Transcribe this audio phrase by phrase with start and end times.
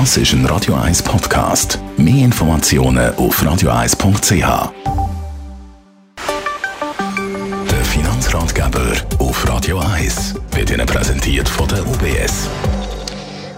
[0.00, 1.78] Das ist ein Radio 1 Podcast.
[1.96, 4.72] Mehr Informationen auf radio1.ch.
[7.70, 12.48] Der Finanzratgeber auf Radio 1 wird Ihnen präsentiert von der UBS.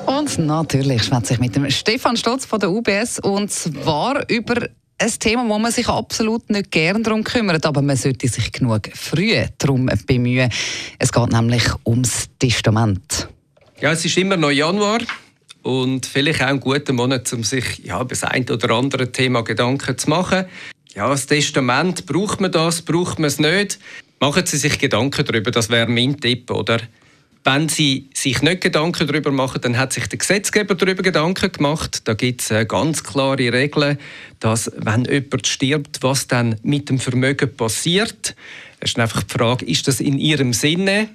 [0.04, 4.68] Und natürlich schwätze ich mit dem Stefan Stotz von der UBS und zwar über
[4.98, 8.90] ein Thema, wo man sich absolut nicht gern darum kümmert, aber man sollte sich genug
[8.92, 10.52] früh darum bemühen.
[10.98, 13.26] Es geht nämlich ums Testament.
[13.80, 14.98] Ja, es ist immer noch Januar
[15.66, 19.42] und vielleicht auch ein guter Monat, um sich ja, über das eine oder andere Thema
[19.42, 20.44] Gedanken zu machen.
[20.94, 23.80] Ja, das Testament, braucht man das, braucht man es nicht?
[24.20, 26.78] Machen Sie sich Gedanken darüber, das wäre mein Tipp, oder?
[27.42, 32.02] Wenn Sie sich nicht Gedanken darüber machen, dann hat sich der Gesetzgeber darüber Gedanken gemacht.
[32.04, 33.98] Da gibt es äh, ganz klare Regeln,
[34.38, 38.36] dass wenn jemand stirbt, was dann mit dem Vermögen passiert.
[38.78, 41.08] Es ist einfach die Frage, ist das in Ihrem Sinne?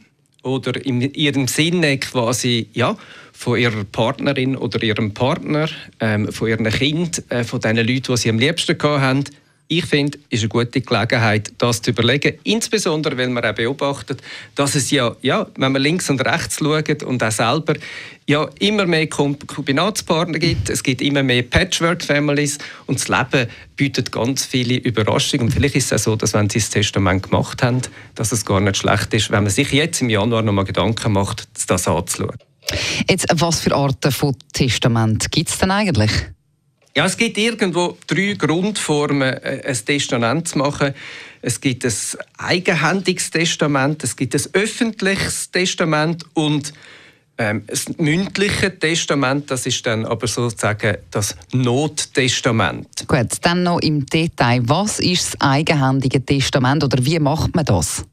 [0.44, 2.98] Oder in ihrem Sinne quasi ja,
[3.32, 8.18] von ihrer Partnerin oder ihrem Partner, ähm, von ihrem Kind, äh, von den Leuten, die
[8.18, 9.24] sie am liebsten haben.
[9.74, 12.38] Ich finde, ist eine gute Gelegenheit, das zu überlegen.
[12.44, 14.22] Insbesondere, weil man auch beobachtet,
[14.54, 17.76] dass es ja, ja, wenn man links und rechts schaut und auch selber
[18.28, 23.48] ja, immer mehr Kombinatspartner gibt, es gibt immer mehr Patchwork-Families und das Leben
[23.78, 25.46] bietet ganz viele Überraschungen.
[25.46, 27.82] Und vielleicht ist es auch so, dass wenn Sie das Testament gemacht haben,
[28.16, 31.13] dass es gar nicht schlecht ist, wenn man sich jetzt im Januar noch mal Gedanken
[31.13, 32.35] macht, das anzuschauen.
[33.10, 36.12] Jetzt, was für Arten von Testament gibt es denn eigentlich?
[36.96, 40.94] Ja, es gibt irgendwo drei Grundformen, äh, ein Testament zu machen.
[41.42, 41.94] Es gibt ein
[42.38, 46.74] eigenhändiges Testament, es gibt ein öffentliches Testament und
[47.38, 53.08] ähm, das mündliche Testament, das ist dann aber sozusagen das Nottestament.
[53.08, 54.62] Gut, dann noch im Detail.
[54.66, 58.06] Was ist das eigenhändige Testament oder wie macht man das?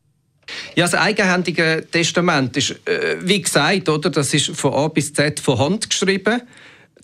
[0.77, 5.41] Ja, das eigenhändige Testament ist, äh, wie gesagt, oder, das ist von A bis Z
[5.41, 6.43] von Hand geschrieben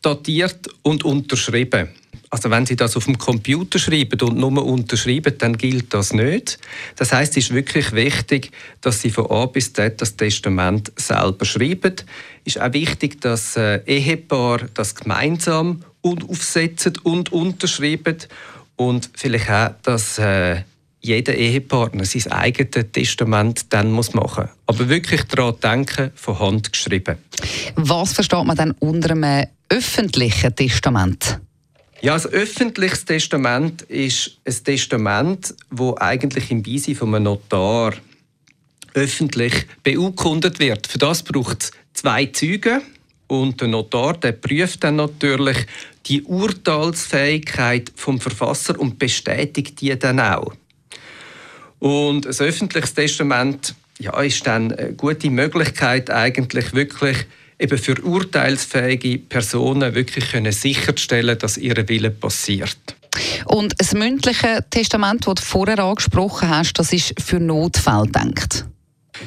[0.05, 1.89] datiert und unterschrieben.
[2.31, 6.59] Also wenn Sie das auf dem Computer schreiben und nur unterschreiben, dann gilt das nicht.
[6.97, 11.45] Das heißt, es ist wirklich wichtig, dass Sie von A bis Z das Testament selber
[11.45, 11.95] schreiben.
[12.45, 18.17] Es ist auch wichtig, dass äh, Ehepaar das gemeinsam und aufsetzen und unterschreiben
[18.77, 20.63] und vielleicht auch, dass äh,
[21.01, 24.57] jeder Ehepartner sein eigenes Testament dann muss machen muss.
[24.67, 27.19] Aber wirklich daran denken, von Hand geschrieben.
[27.77, 31.41] Was versteht man dann unter einem öffentlichen Testament?
[32.01, 37.95] Ja, ein öffentliches Testament ist ein Testament, wo eigentlich im Beisein von einem Notar
[38.93, 40.87] öffentlich beurkundet wird.
[40.87, 42.83] Für das braucht es zwei Zeugen
[43.27, 45.67] und der Notar der prüft dann natürlich
[46.07, 50.55] die Urteilsfähigkeit vom Verfasser und bestätigt die dann auch.
[51.79, 57.27] Und ein öffentliches Testament ja, ist dann eine gute Möglichkeit eigentlich wirklich
[57.65, 62.77] eben für urteilsfähige Personen wirklich können sicherstellen, dass ihr Wille passiert.
[63.47, 68.67] Und das mündliche Testament, das du vorher angesprochen hast, das ist für Notfälle gedacht?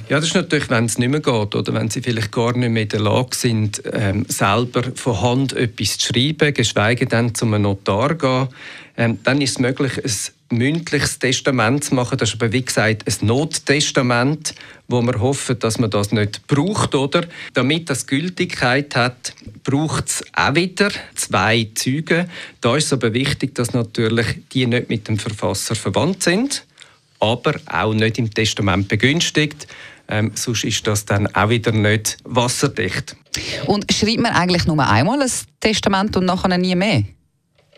[0.10, 2.70] Ja, das ist natürlich, wenn es nicht mehr geht oder wenn sie vielleicht gar nicht
[2.70, 7.60] mehr in der Lage sind, ähm, selber von Hand etwas zu schreiben, geschweige denn zum
[7.62, 8.50] Notar gehen,
[8.98, 10.12] ähm, dann ist es möglich, ein
[10.50, 12.18] mündliches Testament zu machen.
[12.18, 14.56] Das ist aber, wie gesagt, ein Nottestament,
[14.88, 17.26] wo wir hoffen, dass man das nicht braucht, oder?
[17.54, 22.30] Damit das Gültigkeit hat, braucht es auch wieder zwei Zeugen.
[22.62, 26.64] Da ist es aber wichtig, dass natürlich die nicht mit dem Verfasser verwandt sind
[27.20, 29.68] aber auch nicht im Testament begünstigt.
[30.08, 33.16] Ähm, sonst ist das dann auch wieder nicht wasserdicht.
[33.66, 37.04] Und schreibt man eigentlich nur einmal ein Testament und nachher nie mehr?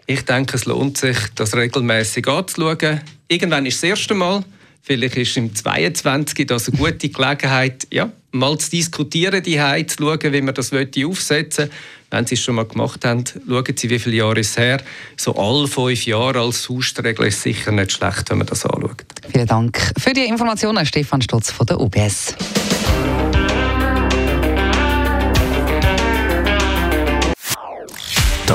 [0.10, 3.02] Ich denke, es lohnt sich, das regelmäßig anzuschauen.
[3.28, 4.44] Irgendwann ist das erste Mal,
[4.82, 6.48] vielleicht ist im 22.
[6.48, 11.66] das eine gute Gelegenheit, ja, mal zu diskutieren, die zu schauen, wie man das aufsetzen
[11.66, 11.72] will.
[12.10, 14.82] Wenn Sie es schon mal gemacht haben, schauen Sie, wie viele Jahre es her.
[15.16, 19.06] So alle fünf Jahre als Faustregel ist sicher nicht schlecht, wenn man das anschaut.
[19.32, 22.34] Vielen Dank für die Informationen, Stefan Stutz von der UBS.